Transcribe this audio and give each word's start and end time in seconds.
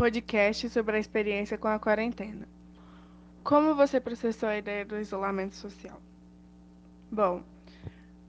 podcast 0.00 0.66
sobre 0.70 0.96
a 0.96 0.98
experiência 0.98 1.58
com 1.58 1.68
a 1.68 1.78
quarentena. 1.78 2.48
Como 3.44 3.74
você 3.74 4.00
processou 4.00 4.48
a 4.48 4.56
ideia 4.56 4.82
do 4.82 4.98
isolamento 4.98 5.54
social? 5.54 6.00
Bom, 7.12 7.42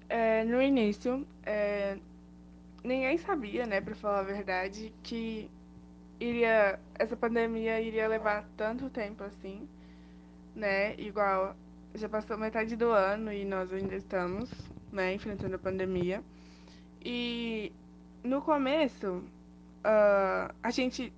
é, 0.10 0.44
no 0.44 0.62
início, 0.62 1.26
é, 1.46 1.98
ninguém 2.84 3.18
sabia, 3.18 3.66
né, 3.66 3.80
para 3.80 3.96
falar 3.96 4.20
a 4.20 4.24
verdade, 4.24 4.94
que 5.02 5.50
iria 6.20 6.78
essa 7.00 7.16
pandemia 7.16 7.80
iria 7.80 8.06
levar 8.06 8.46
tanto 8.58 8.90
tempo 8.90 9.24
assim, 9.24 9.66
né? 10.54 10.94
Igual 11.00 11.56
já 11.96 12.10
passou 12.10 12.38
metade 12.38 12.76
do 12.76 12.90
ano 12.90 13.32
e 13.32 13.46
nós 13.46 13.72
ainda 13.72 13.96
estamos, 13.96 14.52
né, 14.92 15.14
enfrentando 15.14 15.56
a 15.56 15.60
pandemia. 15.60 16.22
E 17.02 17.72
no 18.26 18.42
começo, 18.42 19.24
uh, 19.86 20.54
a 20.62 20.70
gente 20.70 21.14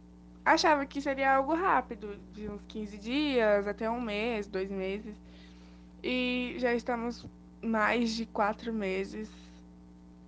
achava 0.45 0.85
que 0.85 1.01
seria 1.01 1.35
algo 1.35 1.53
rápido, 1.53 2.17
de 2.33 2.49
uns 2.49 2.61
15 2.67 2.97
dias 2.97 3.67
até 3.67 3.89
um 3.89 4.01
mês, 4.01 4.47
dois 4.47 4.69
meses. 4.69 5.15
E 6.03 6.55
já 6.57 6.73
estamos 6.73 7.25
mais 7.61 8.11
de 8.11 8.25
quatro 8.25 8.73
meses 8.73 9.29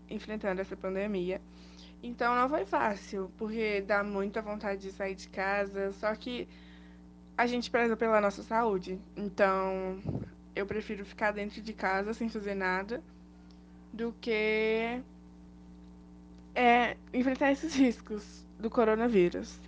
enfrentando 0.09 0.61
essa 0.61 0.75
pandemia. 0.75 1.41
Então 2.01 2.35
não 2.35 2.47
foi 2.47 2.65
fácil, 2.65 3.31
porque 3.37 3.81
dá 3.81 4.03
muita 4.03 4.41
vontade 4.41 4.81
de 4.81 4.91
sair 4.91 5.15
de 5.15 5.27
casa, 5.27 5.91
só 5.93 6.13
que 6.15 6.47
a 7.37 7.47
gente 7.47 7.69
preza 7.69 7.97
pela 7.97 8.21
nossa 8.21 8.43
saúde. 8.43 8.99
Então 9.17 9.99
eu 10.55 10.65
prefiro 10.65 11.03
ficar 11.05 11.31
dentro 11.31 11.61
de 11.61 11.73
casa 11.73 12.13
sem 12.13 12.29
fazer 12.29 12.55
nada 12.55 13.03
do 13.91 14.13
que 14.21 15.01
é, 16.53 16.95
enfrentar 17.13 17.51
esses 17.51 17.73
riscos 17.75 18.45
do 18.59 18.69
coronavírus. 18.69 19.59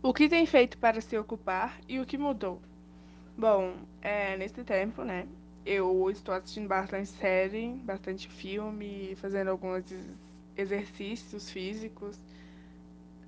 O 0.00 0.14
que 0.14 0.28
tem 0.28 0.46
feito 0.46 0.78
para 0.78 1.00
se 1.00 1.18
ocupar 1.18 1.80
e 1.88 1.98
o 1.98 2.06
que 2.06 2.16
mudou? 2.16 2.62
Bom, 3.36 3.74
é, 4.00 4.36
nesse 4.36 4.62
tempo, 4.62 5.02
né, 5.02 5.26
eu 5.66 6.08
estou 6.10 6.34
assistindo 6.34 6.68
bastante 6.68 7.08
série, 7.08 7.70
bastante 7.84 8.28
filme, 8.28 9.16
fazendo 9.16 9.48
alguns 9.50 9.84
exercícios 10.56 11.50
físicos, 11.50 12.18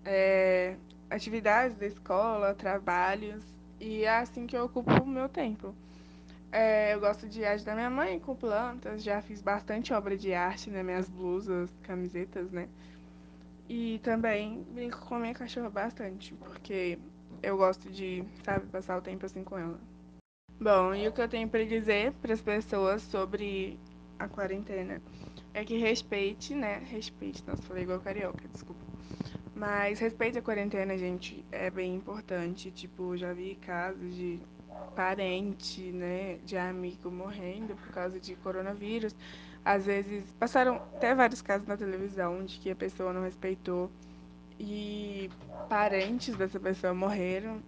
é, 0.04 0.76
atividades 1.10 1.76
da 1.76 1.86
escola, 1.86 2.54
trabalhos, 2.54 3.42
e 3.80 4.04
é 4.04 4.18
assim 4.18 4.46
que 4.46 4.56
eu 4.56 4.64
ocupo 4.64 4.92
o 5.02 5.06
meu 5.06 5.28
tempo. 5.28 5.74
É, 6.52 6.94
eu 6.94 7.00
gosto 7.00 7.28
de 7.28 7.44
ajudar 7.44 7.74
minha 7.74 7.90
mãe 7.90 8.18
com 8.20 8.34
plantas, 8.36 9.02
já 9.02 9.20
fiz 9.20 9.42
bastante 9.42 9.92
obra 9.92 10.16
de 10.16 10.32
arte, 10.32 10.70
né, 10.70 10.84
minhas 10.84 11.08
blusas, 11.08 11.68
camisetas, 11.82 12.50
né, 12.52 12.68
e 13.70 14.00
também 14.00 14.66
brinco 14.72 14.98
com 15.06 15.14
a 15.14 15.20
minha 15.20 15.32
cachorra 15.32 15.70
bastante, 15.70 16.34
porque 16.34 16.98
eu 17.40 17.56
gosto 17.56 17.88
de, 17.88 18.24
sabe, 18.44 18.66
passar 18.66 18.98
o 18.98 19.00
tempo 19.00 19.24
assim 19.24 19.44
com 19.44 19.56
ela. 19.56 19.78
Bom, 20.60 20.92
e 20.92 21.06
o 21.06 21.12
que 21.12 21.20
eu 21.20 21.28
tenho 21.28 21.48
para 21.48 21.64
dizer 21.64 22.12
para 22.14 22.34
as 22.34 22.40
pessoas 22.40 23.00
sobre 23.00 23.78
a 24.18 24.26
quarentena 24.26 25.00
é 25.54 25.64
que 25.64 25.78
respeite, 25.78 26.52
né? 26.52 26.82
Respeite, 26.90 27.44
não 27.46 27.56
falei 27.58 27.84
igual 27.84 28.00
carioca, 28.00 28.48
desculpa. 28.48 28.84
Mas 29.54 30.00
respeite 30.00 30.36
a 30.36 30.42
quarentena, 30.42 30.98
gente, 30.98 31.44
é 31.52 31.70
bem 31.70 31.94
importante. 31.94 32.72
Tipo, 32.72 33.16
já 33.16 33.32
vi 33.32 33.54
casos 33.54 34.16
de 34.16 34.40
parente, 34.94 35.80
né, 35.92 36.36
de 36.44 36.56
amigo 36.56 37.10
morrendo 37.10 37.74
por 37.76 37.88
causa 37.92 38.20
de 38.20 38.34
coronavírus. 38.36 39.14
Às 39.64 39.86
vezes 39.86 40.24
passaram 40.38 40.76
até 40.96 41.14
vários 41.14 41.42
casos 41.42 41.66
na 41.66 41.76
televisão 41.76 42.44
de 42.44 42.58
que 42.58 42.70
a 42.70 42.76
pessoa 42.76 43.12
não 43.12 43.22
respeitou 43.22 43.90
e 44.58 45.30
parentes 45.68 46.36
dessa 46.36 46.58
pessoa 46.60 46.94
morreram. 46.94 47.62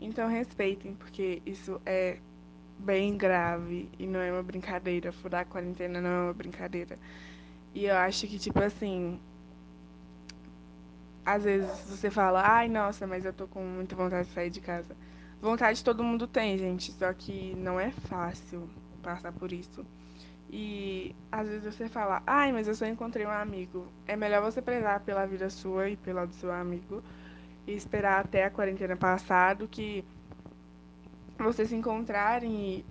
Então 0.00 0.28
respeitem, 0.28 0.94
porque 0.94 1.42
isso 1.46 1.80
é 1.86 2.18
bem 2.78 3.16
grave 3.16 3.88
e 3.98 4.06
não 4.06 4.20
é 4.20 4.30
uma 4.32 4.42
brincadeira. 4.42 5.12
Furar 5.12 5.42
a 5.42 5.44
quarentena 5.44 6.00
não 6.00 6.10
é 6.10 6.22
uma 6.24 6.34
brincadeira. 6.34 6.98
E 7.74 7.86
eu 7.86 7.96
acho 7.96 8.26
que, 8.26 8.38
tipo 8.38 8.60
assim. 8.60 9.20
Às 11.24 11.44
vezes 11.44 11.80
você 11.88 12.10
fala, 12.10 12.42
ai, 12.46 12.68
nossa, 12.68 13.06
mas 13.06 13.24
eu 13.24 13.32
tô 13.32 13.46
com 13.48 13.62
muita 13.62 13.96
vontade 13.96 14.28
de 14.28 14.34
sair 14.34 14.50
de 14.50 14.60
casa. 14.60 14.96
Vontade 15.40 15.84
todo 15.84 16.02
mundo 16.02 16.26
tem, 16.26 16.56
gente, 16.56 16.92
só 16.92 17.12
que 17.12 17.54
não 17.56 17.78
é 17.78 17.90
fácil 17.90 18.68
passar 19.02 19.32
por 19.32 19.52
isso. 19.52 19.84
E 20.50 21.14
às 21.30 21.48
vezes 21.48 21.74
você 21.74 21.88
fala, 21.88 22.22
ai, 22.26 22.52
mas 22.52 22.68
eu 22.68 22.74
só 22.74 22.86
encontrei 22.86 23.26
um 23.26 23.30
amigo. 23.30 23.86
É 24.06 24.16
melhor 24.16 24.42
você 24.42 24.62
prezar 24.62 25.00
pela 25.00 25.26
vida 25.26 25.50
sua 25.50 25.90
e 25.90 25.96
pela 25.96 26.26
do 26.26 26.34
seu 26.34 26.52
amigo 26.52 27.02
e 27.66 27.72
esperar 27.72 28.24
até 28.24 28.44
a 28.44 28.50
quarentena 28.50 28.96
passar 28.96 29.56
do 29.56 29.66
que 29.66 30.04
vocês 31.38 31.68
se 31.68 31.74
encontrarem 31.74 32.78
e 32.78 32.84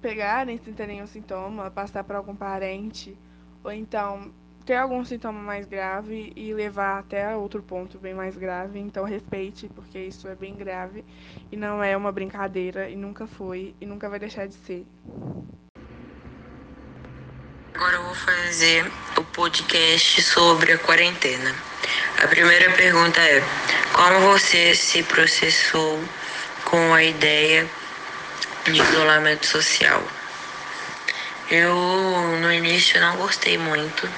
pegarem 0.00 0.58
sem 0.58 0.72
ter 0.72 0.86
nenhum 0.86 1.06
sintoma, 1.06 1.70
passar 1.70 2.04
para 2.04 2.18
algum 2.18 2.34
parente, 2.34 3.16
ou 3.62 3.72
então 3.72 4.32
ter 4.64 4.74
algum 4.74 5.04
sintoma 5.04 5.40
mais 5.40 5.66
grave 5.66 6.32
e 6.34 6.54
levar 6.54 6.98
até 6.98 7.36
outro 7.36 7.62
ponto 7.62 7.98
bem 7.98 8.14
mais 8.14 8.36
grave. 8.36 8.78
Então 8.78 9.04
respeite, 9.04 9.68
porque 9.74 9.98
isso 9.98 10.26
é 10.28 10.34
bem 10.34 10.54
grave 10.54 11.04
e 11.52 11.56
não 11.56 11.82
é 11.82 11.96
uma 11.96 12.10
brincadeira 12.10 12.88
e 12.88 12.96
nunca 12.96 13.26
foi 13.26 13.74
e 13.80 13.86
nunca 13.86 14.08
vai 14.08 14.18
deixar 14.18 14.46
de 14.46 14.54
ser. 14.54 14.86
Agora 17.74 17.96
eu 17.96 18.02
vou 18.04 18.14
fazer 18.14 18.90
o 19.18 19.24
podcast 19.24 20.22
sobre 20.22 20.72
a 20.72 20.78
quarentena. 20.78 21.54
A 22.22 22.28
primeira 22.28 22.72
pergunta 22.72 23.20
é: 23.20 23.42
como 23.92 24.20
você 24.20 24.74
se 24.74 25.02
processou 25.02 26.00
com 26.64 26.94
a 26.94 27.02
ideia 27.02 27.68
de 28.64 28.80
isolamento 28.80 29.46
social. 29.46 30.02
Eu 31.50 31.74
no 32.40 32.52
início 32.52 33.00
não 33.00 33.16
gostei 33.16 33.58
muito, 33.58 34.08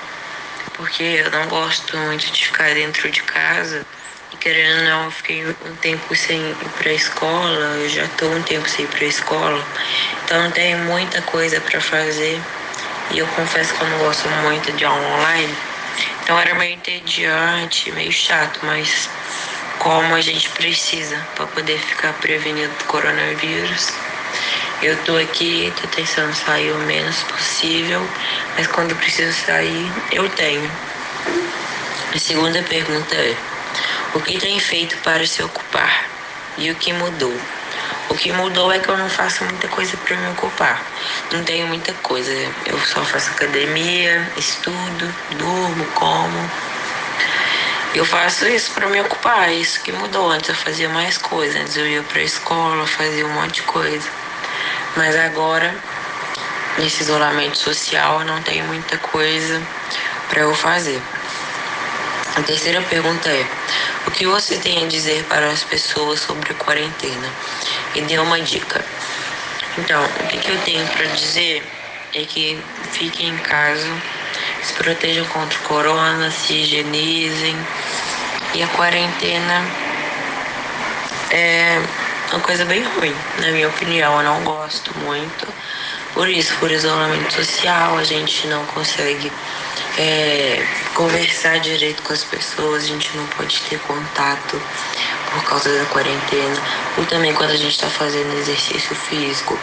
porque 0.77 1.03
eu 1.03 1.31
não 1.31 1.49
gosto 1.49 1.97
muito 1.97 2.31
de 2.31 2.47
ficar 2.47 2.73
dentro 2.75 3.11
de 3.11 3.23
casa. 3.23 3.85
E 4.33 4.37
querendo 4.37 4.79
ou 4.79 4.85
não, 4.85 5.05
eu 5.05 5.11
fiquei 5.11 5.47
um 5.47 5.77
tempo 5.81 6.15
sem 6.15 6.51
ir 6.51 6.69
pra 6.79 6.93
escola, 6.93 7.77
eu 7.79 7.89
já 7.89 8.07
tô 8.19 8.27
um 8.27 8.43
tempo 8.43 8.69
sem 8.69 8.85
ir 8.85 8.89
pra 8.89 9.05
escola, 9.05 9.65
então 10.25 10.43
não 10.43 10.51
tem 10.51 10.77
muita 10.77 11.23
coisa 11.23 11.61
para 11.61 11.81
fazer. 11.81 12.41
E 13.11 13.19
eu 13.19 13.27
confesso 13.29 13.75
que 13.75 13.83
eu 13.83 13.89
não 13.89 13.99
gosto 13.99 14.29
muito 14.29 14.73
de 14.73 14.85
aula 14.85 15.07
online. 15.19 15.57
Então 16.23 16.39
era 16.39 16.55
meio 16.55 16.75
entediante, 16.75 17.93
meio 17.93 18.13
chato, 18.13 18.59
mas 18.65 19.09
como 19.79 20.15
a 20.15 20.21
gente 20.21 20.49
precisa 20.51 21.17
para 21.37 21.47
poder 21.47 21.79
ficar 21.79 22.13
prevenido 22.15 22.73
do 22.79 22.85
coronavírus. 22.85 23.93
Eu 24.83 24.95
tô 25.05 25.17
aqui, 25.17 25.73
tô 25.81 25.89
tentando 25.89 26.35
sair 26.35 26.71
o 26.71 26.79
menos 26.81 27.23
possível, 27.23 28.07
mas 28.57 28.67
quando 28.67 28.95
preciso 28.97 29.33
sair, 29.33 29.91
eu 30.13 30.29
tenho. 30.29 30.71
A 32.15 32.19
segunda 32.19 32.63
pergunta 32.63 33.15
é: 33.15 33.35
o 34.13 34.21
que 34.21 34.39
tem 34.39 34.61
feito 34.61 34.99
para 34.99 35.27
se 35.27 35.43
ocupar? 35.43 36.05
E 36.59 36.71
o 36.71 36.75
que 36.75 36.93
mudou? 36.93 37.41
O 38.11 38.15
que 38.15 38.31
mudou 38.33 38.71
é 38.71 38.79
que 38.79 38.91
eu 38.91 38.99
não 38.99 39.09
faço 39.09 39.45
muita 39.45 39.67
coisa 39.69 39.97
para 39.97 40.15
me 40.15 40.29
ocupar. 40.29 40.85
Não 41.33 41.43
tenho 41.43 41.67
muita 41.67 41.95
coisa. 41.95 42.31
Eu 42.67 42.79
só 42.81 43.03
faço 43.03 43.31
academia, 43.31 44.31
estudo, 44.37 45.15
durmo, 45.39 45.87
como. 45.95 46.51
Eu 47.95 48.05
faço 48.05 48.47
isso 48.47 48.73
para 48.73 48.87
me 48.89 49.01
ocupar, 49.01 49.49
é 49.49 49.55
isso 49.55 49.83
que 49.83 49.91
mudou. 49.91 50.31
Antes 50.31 50.51
eu 50.51 50.55
fazia 50.55 50.89
mais 50.91 51.17
coisas, 51.17 51.57
antes 51.57 51.79
eu 51.79 51.87
ia 51.87 52.03
para 52.03 52.21
a 52.21 52.25
escola, 52.25 52.87
fazia 52.87 53.27
um 53.27 53.33
monte 53.33 53.55
de 53.55 53.63
coisa. 53.63 54.26
Mas 54.97 55.15
agora, 55.15 55.75
nesse 56.79 57.03
isolamento 57.03 57.59
social, 57.59 58.21
eu 58.21 58.27
não 58.27 58.43
tenho 58.43 58.65
muita 58.65 58.97
coisa 58.99 59.63
para 60.29 60.41
eu 60.41 60.55
fazer. 60.55 61.03
A 62.35 62.43
terceira 62.43 62.81
pergunta 62.83 63.29
é: 63.29 63.47
o 64.07 64.11
que 64.11 64.27
você 64.27 64.57
tem 64.57 64.85
a 64.85 64.89
dizer 64.89 65.25
para 65.25 65.49
as 65.51 65.63
pessoas 65.65 66.21
sobre 66.21 66.51
a 66.53 66.55
quarentena? 66.55 67.31
E 67.95 68.01
dê 68.03 68.19
uma 68.19 68.41
dica. 68.41 68.85
Então, 69.79 70.03
o 70.05 70.27
que, 70.29 70.39
que 70.39 70.51
eu 70.51 70.59
tenho 70.63 70.87
para 70.89 71.07
dizer 71.07 71.63
é 72.15 72.25
que 72.25 72.59
fiquem 72.93 73.29
em 73.29 73.39
casa 73.39 73.91
se 74.63 74.73
protejam 74.75 75.25
contra 75.27 75.59
o 75.59 75.63
corona, 75.63 76.31
se 76.31 76.55
higienizem. 76.55 77.57
E 78.55 78.63
a 78.63 78.69
quarentena 78.69 79.65
é 81.31 81.83
uma 82.33 82.41
coisa 82.41 82.65
bem 82.65 82.83
ruim, 82.83 83.15
na 83.39 83.51
minha 83.53 83.69
opinião. 83.69 84.19
Eu 84.19 84.25
não 84.25 84.43
gosto 84.43 84.97
muito. 84.99 85.47
Por 86.15 86.29
isso, 86.29 86.55
por 86.59 86.71
isolamento 86.71 87.33
social, 87.33 87.99
a 87.99 88.05
gente 88.05 88.47
não 88.47 88.65
consegue 88.67 89.31
é, 89.99 90.67
conversar 90.95 91.61
direito 91.61 92.03
com 92.03 92.13
as 92.13 92.25
pessoas, 92.25 92.85
a 92.85 92.87
gente 92.87 93.15
não 93.17 93.27
pode 93.27 93.61
ter 93.63 93.79
contato 93.81 94.61
por 95.31 95.45
causa 95.45 95.79
da 95.79 95.85
quarentena. 95.87 96.57
Ou 96.97 97.05
também 97.05 97.35
quando 97.35 97.51
a 97.51 97.57
gente 97.57 97.73
está 97.73 97.89
fazendo 97.89 98.35
exercício 98.39 98.97
físico, 98.97 99.59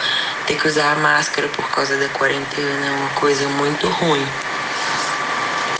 ter 0.45 0.59
que 0.59 0.67
usar 0.67 0.91
a 0.91 0.95
máscara 0.95 1.47
por 1.49 1.67
causa 1.71 1.97
da 1.97 2.07
quarentena 2.09 2.85
é 2.85 2.91
uma 2.91 3.09
coisa 3.11 3.47
muito 3.49 3.87
ruim. 3.87 4.27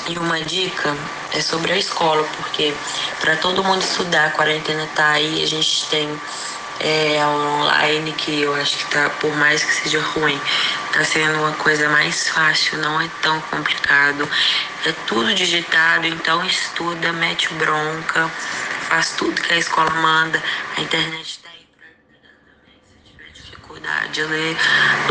E 0.07 0.17
uma 0.17 0.41
dica 0.41 0.97
é 1.33 1.39
sobre 1.39 1.71
a 1.71 1.77
escola, 1.77 2.23
porque 2.37 2.73
para 3.21 3.35
todo 3.37 3.63
mundo 3.63 3.81
estudar, 3.81 4.25
a 4.25 4.31
quarentena 4.31 4.87
tá 4.95 5.11
aí, 5.11 5.43
a 5.43 5.47
gente 5.47 5.85
tem 5.87 6.19
é, 6.83 7.25
online, 7.25 8.11
que 8.13 8.41
eu 8.41 8.53
acho 8.55 8.77
que 8.77 8.91
tá, 8.91 9.09
por 9.21 9.33
mais 9.37 9.63
que 9.63 9.73
seja 9.73 10.01
ruim, 10.01 10.39
tá 10.91 11.03
sendo 11.03 11.39
uma 11.39 11.53
coisa 11.53 11.87
mais 11.89 12.27
fácil, 12.29 12.77
não 12.79 12.99
é 12.99 13.09
tão 13.21 13.39
complicado. 13.41 14.29
É 14.85 14.91
tudo 15.07 15.33
digitado, 15.33 16.05
então 16.05 16.45
estuda, 16.45 17.13
mete 17.13 17.51
bronca, 17.53 18.27
faz 18.89 19.11
tudo 19.11 19.41
que 19.41 19.53
a 19.53 19.57
escola 19.57 19.89
manda, 19.91 20.43
a 20.77 20.81
internet 20.81 21.39
tá 21.39 21.49
aí 21.49 21.65
pra 21.77 21.87
ajudar 21.87 22.35
também, 22.45 22.81
se 22.83 23.11
tiver 23.11 23.31
dificuldade 23.31 24.11
de 24.11 24.23
ler 24.23 24.57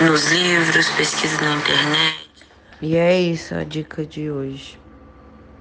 nos 0.01 0.31
livros, 0.31 0.89
pesquisa 0.91 1.41
na 1.41 1.55
internet. 1.55 2.29
E 2.83 2.97
é 2.97 3.19
isso 3.19 3.55
a 3.55 3.65
dica 3.65 4.05
de 4.05 4.31
hoje. 4.31 4.82